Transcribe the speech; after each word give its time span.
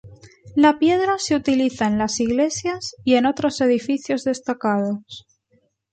La 0.55 0.79
piedra 0.79 1.19
se 1.19 1.35
utiliza 1.35 1.85
en 1.85 1.99
las 1.99 2.19
iglesias 2.19 2.95
y 3.03 3.17
en 3.17 3.27
otros 3.27 3.61
edificios 3.61 4.23
destacados. 4.23 5.27